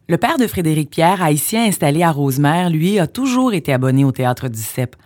Le 0.06 0.18
père 0.18 0.36
de 0.36 0.46
Frédéric 0.46 0.90
Pierre, 0.90 1.22
haïtien 1.22 1.64
installé 1.64 2.02
à 2.02 2.12
Rosemère, 2.12 2.68
lui, 2.68 2.98
a 2.98 3.06
toujours 3.06 3.54
été 3.54 3.72
abonné 3.72 4.04
au 4.04 4.12
théâtre 4.12 4.48
du 4.48 4.60
CEP. 4.60 4.96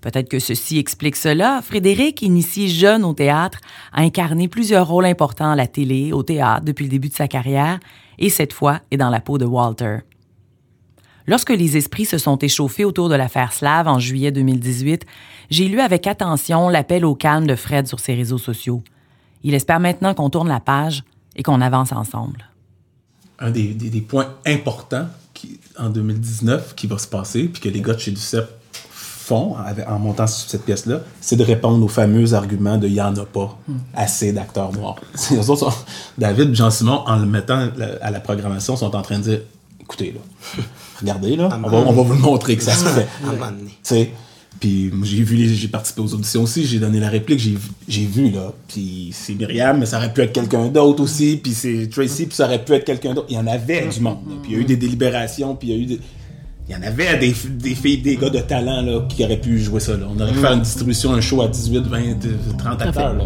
Peut-être 0.00 0.28
que 0.28 0.40
ceci 0.40 0.78
explique 0.78 1.14
cela. 1.14 1.62
Frédéric, 1.62 2.22
initié 2.22 2.66
jeune 2.66 3.04
au 3.04 3.12
théâtre, 3.12 3.60
a 3.92 4.00
incarné 4.00 4.48
plusieurs 4.48 4.88
rôles 4.88 5.06
importants 5.06 5.52
à 5.52 5.54
la 5.54 5.68
télé, 5.68 6.12
au 6.12 6.24
théâtre 6.24 6.64
depuis 6.64 6.86
le 6.86 6.90
début 6.90 7.08
de 7.08 7.14
sa 7.14 7.28
carrière, 7.28 7.78
et 8.18 8.30
cette 8.30 8.52
fois 8.52 8.80
est 8.90 8.96
dans 8.96 9.10
la 9.10 9.20
peau 9.20 9.38
de 9.38 9.44
Walter. 9.44 9.98
Lorsque 11.28 11.50
les 11.50 11.76
esprits 11.76 12.06
se 12.06 12.18
sont 12.18 12.38
échauffés 12.38 12.84
autour 12.84 13.08
de 13.08 13.14
l'affaire 13.14 13.52
Slave 13.52 13.86
en 13.86 14.00
juillet 14.00 14.32
2018, 14.32 15.06
j'ai 15.50 15.68
lu 15.68 15.78
avec 15.78 16.08
attention 16.08 16.68
l'appel 16.68 17.04
au 17.04 17.14
calme 17.14 17.46
de 17.46 17.54
Fred 17.54 17.86
sur 17.86 18.00
ses 18.00 18.14
réseaux 18.14 18.38
sociaux. 18.38 18.82
Il 19.44 19.54
espère 19.54 19.78
maintenant 19.78 20.14
qu'on 20.14 20.30
tourne 20.30 20.48
la 20.48 20.58
page 20.58 21.04
et 21.36 21.44
qu'on 21.44 21.60
avance 21.60 21.92
ensemble. 21.92 22.48
Un 23.40 23.50
des, 23.50 23.68
des- 23.74 23.90
des 23.90 24.00
points 24.00 24.28
importants 24.46 25.06
qui, 25.34 25.60
en 25.78 25.90
2019 25.90 26.74
qui 26.74 26.86
va 26.86 26.98
se 26.98 27.06
passer, 27.06 27.44
puis 27.44 27.60
que 27.62 27.68
les 27.68 27.80
gars 27.80 27.94
de 27.94 27.98
chez 28.00 28.10
Ducep 28.10 28.46
font 28.92 29.56
avec- 29.56 29.86
en 29.88 29.98
montant 29.98 30.26
sur 30.26 30.48
cette 30.50 30.64
pièce-là, 30.64 31.00
c'est 31.20 31.36
de 31.36 31.44
répondre 31.44 31.84
aux 31.84 31.88
fameux 31.88 32.34
arguments 32.34 32.78
de 32.78 32.86
«il 32.88 32.94
n'y 32.94 33.00
en 33.00 33.14
a 33.16 33.24
pas 33.26 33.56
assez 33.94 34.32
d'acteurs 34.32 34.72
noirs». 34.72 34.96
C'est- 35.14 35.36
eux 35.36 35.50
autres 35.50 35.70
sont- 35.70 35.78
David 36.16 36.50
et 36.50 36.54
Jean-Simon, 36.54 37.02
en 37.06 37.16
le 37.16 37.26
mettant 37.26 37.68
à 38.00 38.10
la 38.10 38.20
programmation, 38.20 38.74
sont 38.76 38.96
en 38.96 39.02
train 39.02 39.18
de 39.18 39.24
dire 39.24 39.40
«écoutez, 39.80 40.12
là, 40.12 40.62
regardez, 41.00 41.36
là, 41.36 41.48
on 41.64 41.68
va, 41.68 41.76
on 41.78 41.92
va 41.92 42.02
vous 42.02 42.14
le 42.14 42.18
montrer 42.20 42.56
que 42.56 42.62
ça 42.64 42.72
se 42.74 42.84
fait». 42.94 43.06
Puis 44.60 44.90
j'ai 45.04 45.22
vu, 45.22 45.36
les- 45.36 45.54
j'ai 45.54 45.68
participé 45.68 46.00
aux 46.00 46.14
auditions 46.14 46.42
aussi, 46.42 46.64
j'ai 46.66 46.80
donné 46.80 46.98
la 46.98 47.08
réplique, 47.08 47.38
j'ai 47.38 47.54
j'ai 47.86 48.04
vu, 48.06 48.30
là, 48.30 48.52
puis 48.66 49.10
c'est 49.12 49.34
Myriam, 49.34 49.78
mais 49.78 49.86
ça 49.86 49.98
aurait 49.98 50.12
pu 50.12 50.20
être 50.22 50.32
quelqu'un 50.32 50.66
d'autre 50.66 51.02
aussi, 51.02 51.38
puis 51.40 51.52
c'est 51.54 51.88
Tracy, 51.88 52.26
puis 52.26 52.34
ça 52.34 52.46
aurait 52.46 52.64
pu 52.64 52.72
être 52.72 52.84
quelqu'un 52.84 53.14
d'autre. 53.14 53.28
Il 53.30 53.36
y 53.36 53.38
en 53.38 53.46
avait 53.46 53.86
du 53.86 54.00
monde, 54.00 54.18
puis 54.42 54.52
il 54.52 54.54
y 54.56 54.58
a 54.58 54.62
eu 54.62 54.64
des 54.64 54.76
délibérations, 54.76 55.54
puis 55.54 55.68
il 55.68 55.74
y 55.74 55.78
a 55.78 55.80
eu 55.82 55.86
des... 55.86 56.00
Il 56.68 56.74
y 56.74 56.76
en 56.76 56.82
avait 56.82 57.16
des, 57.18 57.34
des 57.48 57.74
filles, 57.74 57.98
des 57.98 58.16
gars 58.16 58.28
de 58.28 58.40
talent 58.40 58.82
là, 58.82 59.06
qui 59.08 59.24
auraient 59.24 59.40
pu 59.40 59.58
jouer 59.58 59.80
ça. 59.80 59.96
Là. 59.96 60.06
On 60.14 60.20
aurait 60.20 60.32
pu 60.32 60.38
faire 60.40 60.52
une 60.52 60.60
distribution, 60.60 61.12
un 61.14 61.20
show 61.22 61.40
à 61.40 61.48
18, 61.48 61.78
20, 61.86 61.98
30 62.58 62.82
acteurs. 62.82 63.14
Là. 63.14 63.24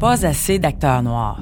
Pas 0.00 0.24
assez 0.26 0.58
d'acteurs 0.58 1.02
noirs. 1.04 1.40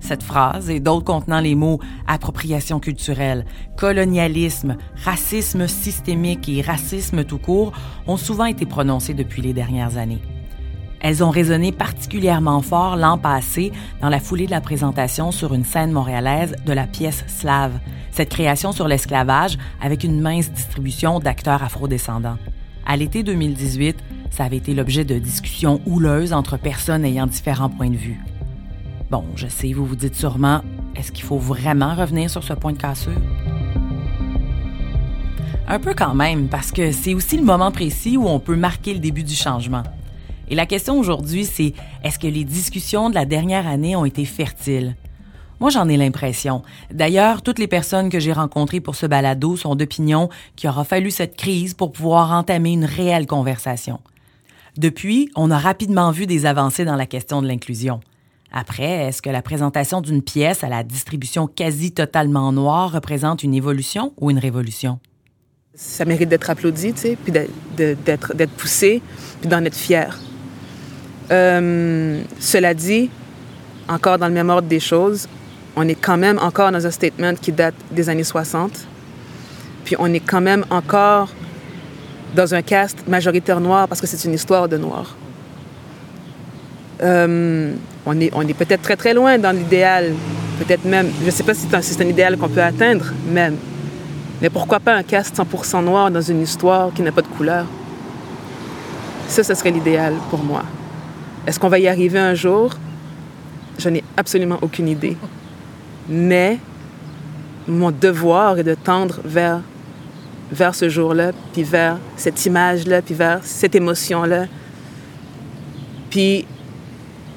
Cette 0.00 0.22
phrase 0.22 0.70
et 0.70 0.80
d'autres 0.80 1.04
contenant 1.04 1.40
les 1.40 1.54
mots 1.54 1.78
appropriation 2.06 2.80
culturelle, 2.80 3.44
colonialisme, 3.76 4.76
racisme 5.04 5.68
systémique 5.68 6.48
et 6.48 6.62
racisme 6.62 7.24
tout 7.24 7.38
court 7.38 7.72
ont 8.06 8.16
souvent 8.16 8.46
été 8.46 8.66
prononcés 8.66 9.14
depuis 9.14 9.42
les 9.42 9.52
dernières 9.52 9.96
années. 9.96 10.22
Elles 11.00 11.24
ont 11.24 11.30
résonné 11.30 11.72
particulièrement 11.72 12.60
fort 12.60 12.96
l'an 12.96 13.16
passé 13.16 13.72
dans 14.00 14.10
la 14.10 14.20
foulée 14.20 14.46
de 14.46 14.50
la 14.50 14.60
présentation 14.60 15.32
sur 15.32 15.54
une 15.54 15.64
scène 15.64 15.92
montréalaise 15.92 16.54
de 16.66 16.72
la 16.72 16.86
pièce 16.86 17.24
Slave, 17.26 17.78
cette 18.10 18.28
création 18.28 18.72
sur 18.72 18.86
l'esclavage 18.86 19.56
avec 19.80 20.04
une 20.04 20.20
mince 20.20 20.50
distribution 20.50 21.18
d'acteurs 21.18 21.62
afrodescendants. 21.62 22.36
À 22.86 22.96
l'été 22.96 23.22
2018, 23.22 23.96
ça 24.30 24.44
avait 24.44 24.58
été 24.58 24.74
l'objet 24.74 25.04
de 25.04 25.18
discussions 25.18 25.80
houleuses 25.86 26.32
entre 26.32 26.58
personnes 26.58 27.04
ayant 27.04 27.26
différents 27.26 27.70
points 27.70 27.90
de 27.90 27.96
vue. 27.96 28.20
Bon, 29.10 29.24
je 29.34 29.48
sais, 29.48 29.72
vous 29.72 29.84
vous 29.84 29.96
dites 29.96 30.14
sûrement, 30.14 30.60
est-ce 30.94 31.10
qu'il 31.10 31.24
faut 31.24 31.38
vraiment 31.38 31.96
revenir 31.96 32.30
sur 32.30 32.44
ce 32.44 32.52
point 32.52 32.72
de 32.72 32.78
cassure? 32.78 33.10
Un 35.66 35.80
peu 35.80 35.94
quand 35.94 36.14
même, 36.14 36.46
parce 36.46 36.70
que 36.70 36.92
c'est 36.92 37.14
aussi 37.14 37.36
le 37.36 37.42
moment 37.42 37.72
précis 37.72 38.16
où 38.16 38.28
on 38.28 38.38
peut 38.38 38.54
marquer 38.54 38.94
le 38.94 39.00
début 39.00 39.24
du 39.24 39.34
changement. 39.34 39.82
Et 40.48 40.54
la 40.54 40.64
question 40.64 40.96
aujourd'hui, 40.96 41.44
c'est 41.44 41.74
est-ce 42.04 42.20
que 42.20 42.28
les 42.28 42.44
discussions 42.44 43.10
de 43.10 43.16
la 43.16 43.24
dernière 43.24 43.66
année 43.66 43.96
ont 43.96 44.04
été 44.04 44.24
fertiles? 44.24 44.94
Moi, 45.58 45.70
j'en 45.70 45.88
ai 45.88 45.96
l'impression. 45.96 46.62
D'ailleurs, 46.92 47.42
toutes 47.42 47.58
les 47.58 47.66
personnes 47.66 48.10
que 48.10 48.20
j'ai 48.20 48.32
rencontrées 48.32 48.80
pour 48.80 48.94
ce 48.94 49.06
balado 49.06 49.56
sont 49.56 49.74
d'opinion 49.74 50.28
qu'il 50.54 50.70
aura 50.70 50.84
fallu 50.84 51.10
cette 51.10 51.36
crise 51.36 51.74
pour 51.74 51.90
pouvoir 51.90 52.30
entamer 52.30 52.70
une 52.70 52.84
réelle 52.84 53.26
conversation. 53.26 53.98
Depuis, 54.76 55.30
on 55.34 55.50
a 55.50 55.58
rapidement 55.58 56.12
vu 56.12 56.26
des 56.26 56.46
avancées 56.46 56.84
dans 56.84 56.94
la 56.94 57.06
question 57.06 57.42
de 57.42 57.48
l'inclusion. 57.48 57.98
Après, 58.52 59.06
est-ce 59.06 59.22
que 59.22 59.30
la 59.30 59.42
présentation 59.42 60.00
d'une 60.00 60.22
pièce 60.22 60.64
à 60.64 60.68
la 60.68 60.82
distribution 60.82 61.46
quasi 61.46 61.92
totalement 61.92 62.50
noire 62.52 62.90
représente 62.92 63.42
une 63.42 63.54
évolution 63.54 64.12
ou 64.20 64.30
une 64.30 64.38
révolution? 64.38 64.98
Ça 65.74 66.04
mérite 66.04 66.28
d'être 66.28 66.50
applaudi, 66.50 66.92
tu 66.92 67.00
sais, 67.00 67.16
puis 67.22 67.32
d'être- 67.32 68.50
poussé, 68.56 69.00
puis 69.40 69.48
d'en 69.48 69.64
être 69.64 69.76
fier. 69.76 70.18
Euh, 71.30 72.22
cela 72.40 72.74
dit, 72.74 73.08
encore 73.88 74.18
dans 74.18 74.26
le 74.26 74.34
même 74.34 74.50
ordre 74.50 74.66
des 74.68 74.80
choses, 74.80 75.28
on 75.76 75.86
est 75.86 75.94
quand 75.94 76.16
même 76.16 76.38
encore 76.38 76.72
dans 76.72 76.84
un 76.84 76.90
statement 76.90 77.34
qui 77.36 77.52
date 77.52 77.74
des 77.92 78.08
années 78.08 78.24
60. 78.24 78.72
Puis 79.84 79.94
on 79.98 80.12
est 80.12 80.20
quand 80.20 80.40
même 80.40 80.64
encore 80.70 81.28
dans 82.34 82.52
un 82.54 82.62
cast 82.62 83.06
majoritaire 83.06 83.60
noir 83.60 83.86
parce 83.86 84.00
que 84.00 84.06
c'est 84.08 84.24
une 84.26 84.34
histoire 84.34 84.68
de 84.68 84.76
noir. 84.76 85.16
Euh, 87.02 87.72
on 88.06 88.20
est, 88.20 88.30
on 88.34 88.42
est 88.42 88.54
peut-être 88.54 88.82
très 88.82 88.96
très 88.96 89.14
loin 89.14 89.38
dans 89.38 89.56
l'idéal, 89.56 90.12
peut-être 90.58 90.84
même, 90.84 91.08
je 91.20 91.26
ne 91.26 91.30
sais 91.30 91.42
pas 91.42 91.54
si 91.54 91.66
c'est 91.66 92.02
un, 92.02 92.06
un 92.06 92.10
idéal 92.10 92.36
qu'on 92.36 92.48
peut 92.48 92.62
atteindre 92.62 93.06
même, 93.26 93.56
mais 94.40 94.48
pourquoi 94.48 94.80
pas 94.80 94.94
un 94.94 95.02
cast 95.02 95.36
100% 95.36 95.84
noir 95.84 96.10
dans 96.10 96.20
une 96.20 96.42
histoire 96.42 96.92
qui 96.94 97.02
n'a 97.02 97.12
pas 97.12 97.22
de 97.22 97.26
couleur? 97.28 97.66
Ça, 99.28 99.44
ce 99.44 99.54
serait 99.54 99.70
l'idéal 99.70 100.14
pour 100.30 100.42
moi. 100.42 100.62
Est-ce 101.46 101.60
qu'on 101.60 101.68
va 101.68 101.78
y 101.78 101.86
arriver 101.86 102.18
un 102.18 102.34
jour? 102.34 102.74
Je 103.78 103.88
n'ai 103.88 104.02
absolument 104.16 104.58
aucune 104.62 104.88
idée. 104.88 105.16
Mais 106.08 106.58
mon 107.68 107.90
devoir 107.90 108.58
est 108.58 108.64
de 108.64 108.74
tendre 108.74 109.20
vers, 109.24 109.60
vers 110.50 110.74
ce 110.74 110.88
jour-là, 110.88 111.32
puis 111.52 111.62
vers 111.62 111.98
cette 112.16 112.44
image-là, 112.46 113.02
puis 113.02 113.14
vers 113.14 113.40
cette 113.42 113.74
émotion-là. 113.74 114.46
Puis 116.08 116.46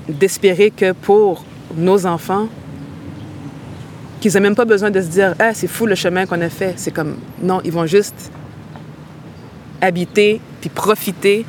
d'espérer 0.10 0.72
que 0.72 0.92
pour 0.92 1.44
nos 1.76 2.06
enfants, 2.06 2.48
qu'ils 4.20 4.34
n'aient 4.34 4.40
même 4.40 4.56
pas 4.56 4.66
besoin 4.66 4.92
de 4.92 5.02
se 5.02 5.08
dire 5.08 5.36
Ah, 5.40 5.54
c'est 5.54 5.68
fou 5.68 5.86
le 5.86 5.96
chemin 5.96 6.26
qu'on 6.26 6.42
a 6.42 6.50
fait. 6.50 6.74
C'est 6.78 6.92
comme 6.92 7.18
non, 7.42 7.62
ils 7.64 7.72
vont 7.72 7.86
juste 7.86 8.32
habiter 9.82 10.40
puis 10.62 10.70
profiter 10.70 11.46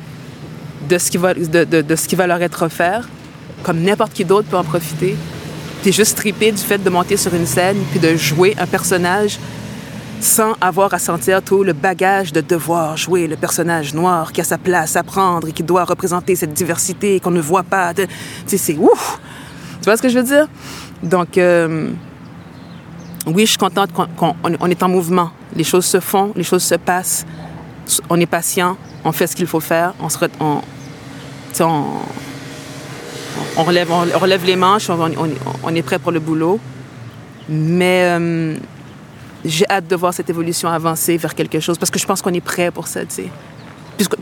de 0.89 0.97
ce 0.97 1.09
qui 1.09 1.17
va, 1.17 1.33
de, 1.33 1.63
de- 1.81 1.95
ce 1.95 2.07
qui 2.07 2.15
va 2.15 2.27
leur 2.27 2.41
être 2.41 2.63
offert, 2.63 3.07
comme 3.63 3.79
n'importe 3.81 4.13
qui 4.13 4.25
d'autre 4.25 4.47
peut 4.49 4.57
en 4.57 4.63
profiter. 4.63 5.15
Puis 5.81 5.91
juste 5.93 6.17
triper 6.17 6.51
du 6.51 6.57
fait 6.57 6.77
de 6.83 6.89
monter 6.89 7.15
sur 7.17 7.33
une 7.33 7.45
scène 7.45 7.77
puis 7.91 7.99
de 7.99 8.15
jouer 8.15 8.55
un 8.59 8.65
personnage 8.67 9.39
sans 10.19 10.53
avoir 10.61 10.93
à 10.93 10.99
sentir 10.99 11.41
tout 11.41 11.63
le 11.63 11.73
bagage 11.73 12.33
de 12.33 12.41
devoir 12.41 12.97
jouer 12.97 13.27
le 13.27 13.35
personnage 13.35 13.93
noir 13.93 14.31
qui 14.31 14.41
a 14.41 14.43
sa 14.43 14.57
place 14.57 14.95
à 14.95 15.03
prendre 15.03 15.47
et 15.47 15.51
qui 15.51 15.63
doit 15.63 15.83
représenter 15.85 16.35
cette 16.35 16.53
diversité 16.53 17.19
qu'on 17.19 17.31
ne 17.31 17.41
voit 17.41 17.63
pas. 17.63 17.93
Tu 17.93 18.03
sais, 18.47 18.57
c'est 18.57 18.77
ouf! 18.77 19.19
Tu 19.81 19.85
vois 19.85 19.97
ce 19.97 20.01
que 20.01 20.09
je 20.09 20.17
veux 20.17 20.23
dire? 20.25 20.47
Donc, 21.03 21.37
euh, 21.37 21.89
oui, 23.27 23.43
je 23.45 23.49
suis 23.51 23.57
contente 23.57 23.91
qu'on 23.93 24.35
on- 24.43 24.67
est 24.69 24.83
en 24.83 24.89
mouvement. 24.89 25.29
Les 25.55 25.63
choses 25.63 25.85
se 25.85 25.99
font, 25.99 26.31
les 26.35 26.43
choses 26.43 26.63
se 26.63 26.75
passent. 26.75 27.25
On 28.09 28.19
est 28.19 28.25
patient, 28.25 28.77
on 29.03 29.11
fait 29.11 29.27
ce 29.27 29.35
qu'il 29.35 29.45
faut 29.47 29.59
faire, 29.59 29.93
on 29.99 30.09
se 30.09 30.17
on, 30.39 30.61
on 33.57 33.63
relève, 33.63 33.91
on 33.91 34.17
relève 34.19 34.43
les 34.45 34.55
manches, 34.55 34.89
on, 34.89 34.99
on- 34.99 35.29
on 35.63 35.75
est 35.75 35.83
prêt 35.83 35.99
pour 35.99 36.11
le 36.11 36.19
boulot. 36.19 36.59
Mais 37.47 38.01
euh, 38.19 38.55
j'ai 39.45 39.65
hâte 39.69 39.87
de 39.87 39.95
voir 39.95 40.13
cette 40.13 40.29
évolution 40.29 40.69
avancer 40.69 41.17
vers 41.17 41.35
quelque 41.35 41.59
chose 41.59 41.77
parce 41.77 41.91
que 41.91 41.99
je 41.99 42.05
pense 42.05 42.21
qu'on 42.21 42.33
est 42.33 42.41
prêt 42.41 42.71
pour 42.71 42.87
ça, 42.87 43.05
tu 43.05 43.15
sais. 43.15 43.29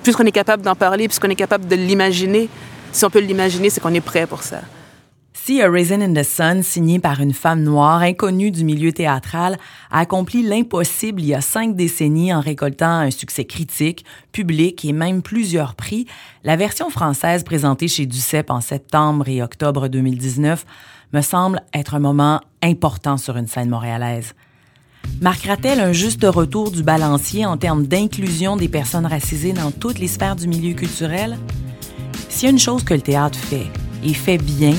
Puisqu'on 0.03 0.25
est 0.25 0.31
capable 0.31 0.61
d'en 0.61 0.75
parler, 0.75 1.07
puisqu'on 1.07 1.29
est 1.29 1.35
capable 1.35 1.67
de 1.67 1.75
l'imaginer, 1.75 2.49
si 2.91 3.05
on 3.05 3.09
peut 3.09 3.19
l'imaginer, 3.19 3.69
c'est 3.69 3.81
qu'on 3.81 3.93
est 3.93 4.01
prêt 4.01 4.27
pour 4.27 4.43
ça. 4.43 4.61
Si 5.45 5.61
A 5.61 5.69
Raisin 5.69 5.99
in 5.99 6.13
the 6.13 6.23
Sun, 6.23 6.63
signé 6.63 6.99
par 6.99 7.19
une 7.19 7.33
femme 7.33 7.63
noire 7.63 8.01
inconnue 8.01 8.51
du 8.51 8.63
milieu 8.63 8.93
théâtral, 8.93 9.57
a 9.91 9.99
accompli 9.99 10.41
l'impossible 10.41 11.21
il 11.21 11.27
y 11.27 11.33
a 11.33 11.41
cinq 11.41 11.75
décennies 11.75 12.33
en 12.33 12.39
récoltant 12.39 12.99
un 12.99 13.11
succès 13.11 13.43
critique, 13.43 14.05
public 14.31 14.85
et 14.85 14.93
même 14.93 15.21
plusieurs 15.21 15.75
prix, 15.75 16.05
la 16.45 16.55
version 16.55 16.89
française 16.89 17.43
présentée 17.43 17.89
chez 17.89 18.05
Duceppe 18.05 18.51
en 18.51 18.61
septembre 18.61 19.27
et 19.27 19.43
octobre 19.43 19.89
2019 19.89 20.65
me 21.11 21.21
semble 21.21 21.61
être 21.73 21.95
un 21.95 21.99
moment 21.99 22.39
important 22.61 23.17
sur 23.17 23.35
une 23.35 23.47
scène 23.47 23.69
montréalaise. 23.69 24.35
Marquera-t-elle 25.21 25.79
un 25.79 25.93
juste 25.93 26.25
retour 26.25 26.71
du 26.71 26.83
balancier 26.83 27.45
en 27.45 27.57
termes 27.57 27.87
d'inclusion 27.87 28.57
des 28.57 28.67
personnes 28.67 29.05
racisées 29.05 29.53
dans 29.53 29.71
toutes 29.71 29.99
les 29.99 30.07
sphères 30.07 30.35
du 30.35 30.47
milieu 30.47 30.73
culturel? 30.73 31.37
S'il 32.29 32.43
y 32.43 32.47
a 32.47 32.51
une 32.51 32.59
chose 32.59 32.83
que 32.83 32.93
le 32.93 33.01
théâtre 33.01 33.39
fait, 33.39 33.67
et 34.03 34.13
fait 34.13 34.37
bien, 34.37 34.73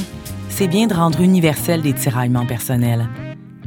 c'est 0.49 0.69
bien 0.69 0.87
de 0.87 0.95
rendre 0.95 1.21
universel 1.21 1.83
des 1.83 1.95
tiraillements 1.95 2.47
personnels. 2.47 3.09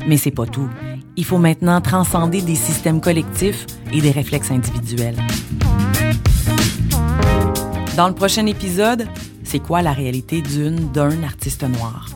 Mais 0.08 0.18
c'est 0.18 0.32
pas 0.32 0.46
tout. 0.46 0.70
Il 1.16 1.26
faut 1.26 1.40
maintenant 1.40 1.82
transcender 1.82 2.42
des 2.42 2.56
systèmes 2.56 3.02
collectifs 3.02 3.66
et 3.92 4.00
des 4.00 4.12
réflexes 4.12 4.52
individuels. 4.52 5.18
Dans 7.96 8.08
le 8.08 8.14
prochain 8.14 8.46
épisode, 8.46 9.08
c'est 9.44 9.60
quoi 9.60 9.82
la 9.82 9.92
réalité 9.92 10.42
d'une, 10.42 10.92
d'un 10.92 11.24
artiste 11.24 11.64
noir? 11.64 12.10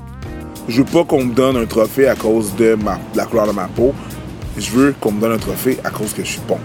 Je 0.68 0.84
veux 0.84 0.88
pas 0.88 1.04
qu'on 1.04 1.26
me 1.26 1.34
donne 1.34 1.58
un 1.58 1.66
trophée 1.66 2.08
à 2.08 2.16
cause 2.16 2.56
de, 2.56 2.78
la 3.16 3.26
couleur 3.26 3.48
de 3.48 3.52
ma 3.52 3.68
peau. 3.68 3.94
Je 4.58 4.70
veux 4.72 4.94
qu'on 5.00 5.12
me 5.12 5.22
donne 5.22 5.34
un 5.34 5.38
trophée 5.38 5.80
à 5.84 5.90
cause 5.90 6.14
que 6.14 6.24
je 6.24 6.32
suis 6.32 6.42
bon. 6.48 6.58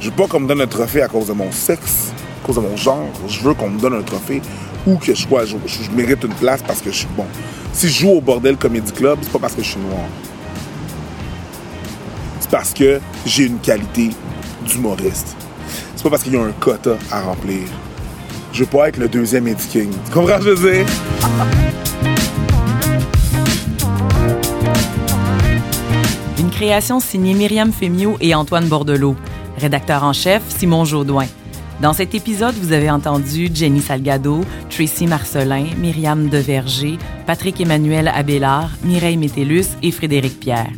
Je 0.00 0.08
veux 0.08 0.14
pas 0.14 0.26
qu'on 0.26 0.40
me 0.40 0.48
donne 0.48 0.60
un 0.60 0.66
trophée 0.66 1.02
à 1.02 1.08
cause 1.08 1.26
de 1.26 1.32
mon 1.32 1.50
sexe, 1.50 2.12
à 2.42 2.46
cause 2.46 2.56
de 2.56 2.60
mon 2.60 2.76
genre. 2.76 3.08
Je 3.28 3.40
veux 3.40 3.54
qu'on 3.54 3.70
me 3.70 3.80
donne 3.80 3.94
un 3.94 4.02
trophée 4.02 4.40
où 4.86 4.96
que 4.96 5.14
je 5.14 5.22
sois. 5.22 5.44
Je, 5.44 5.56
mérite 5.94 6.22
une 6.22 6.34
place 6.34 6.62
parce 6.62 6.80
que 6.80 6.90
je 6.90 6.98
suis 6.98 7.08
bon. 7.16 7.26
Si 7.72 7.88
je 7.88 8.00
joue 8.00 8.10
au 8.10 8.20
Bordel 8.20 8.56
Comedy 8.56 8.92
Club, 8.92 9.18
c'est 9.22 9.32
pas 9.32 9.38
parce 9.38 9.54
que 9.54 9.62
je 9.62 9.68
suis 9.70 9.80
noir. 9.80 10.06
C'est 12.40 12.50
parce 12.50 12.72
que 12.72 13.00
j'ai 13.26 13.46
une 13.46 13.58
qualité 13.58 14.10
d'humoriste. 14.66 15.36
C'est 15.96 16.02
pas 16.04 16.10
parce 16.10 16.22
qu'il 16.22 16.34
y 16.34 16.36
a 16.36 16.42
un 16.42 16.52
quota 16.52 16.96
à 17.10 17.22
remplir. 17.22 17.62
Je 18.52 18.60
veux 18.60 18.70
pas 18.70 18.88
être 18.88 18.98
le 18.98 19.08
deuxième 19.08 19.48
Eddie 19.48 19.66
King. 19.66 19.90
Tu 20.06 20.12
comprends 20.12 20.38
ce 20.38 20.44
que 20.44 20.56
je 20.56 20.60
veux 20.60 20.72
dire? 20.72 20.86
Création 26.52 27.00
signée 27.00 27.34
Myriam 27.34 27.72
Fémio 27.72 28.16
et 28.20 28.34
Antoine 28.34 28.68
Bordelot. 28.68 29.16
Rédacteur 29.58 30.04
en 30.04 30.12
chef, 30.12 30.42
Simon 30.48 30.84
Jaudoin. 30.84 31.26
Dans 31.80 31.94
cet 31.94 32.14
épisode, 32.14 32.54
vous 32.54 32.72
avez 32.72 32.90
entendu 32.90 33.50
Jenny 33.52 33.80
Salgado, 33.80 34.42
Tracy 34.70 35.06
Marcelin, 35.06 35.64
Myriam 35.78 36.28
Deverger, 36.28 36.98
Patrick 37.26 37.60
Emmanuel 37.60 38.06
Abélard, 38.06 38.70
Mireille 38.84 39.16
Métellus 39.16 39.66
et 39.82 39.90
Frédéric 39.90 40.38
Pierre. 40.38 40.70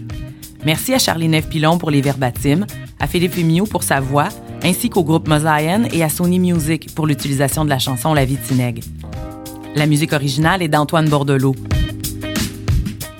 Merci 0.64 0.94
à 0.94 0.98
Charlie 0.98 1.28
Neuf-Pilon 1.28 1.76
pour 1.76 1.90
les 1.90 2.00
verbatims, 2.00 2.66
à 3.00 3.06
Philippe 3.06 3.34
Fémio 3.34 3.66
pour 3.66 3.82
sa 3.82 4.00
voix, 4.00 4.28
ainsi 4.62 4.88
qu'au 4.88 5.04
groupe 5.04 5.28
Mosaïen 5.28 5.84
et 5.92 6.02
à 6.02 6.08
Sony 6.08 6.38
Music 6.38 6.94
pour 6.94 7.06
l'utilisation 7.06 7.64
de 7.64 7.70
la 7.70 7.78
chanson 7.78 8.14
La 8.14 8.24
Tineg. 8.24 8.82
La 9.74 9.86
musique 9.86 10.12
originale 10.12 10.62
est 10.62 10.68
d'Antoine 10.68 11.08
Bordelot. 11.08 11.54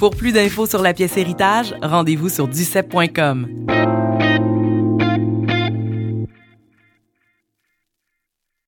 Pour 0.05 0.15
plus 0.15 0.33
d'infos 0.33 0.67
sur 0.67 0.83
la 0.83 0.93
pièce 0.93 1.17
Héritage, 1.17 1.75
rendez-vous 1.81 2.29
sur 2.29 2.47
ducep.com. 2.47 3.94